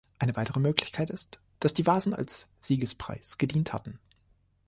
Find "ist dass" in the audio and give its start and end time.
1.11-1.75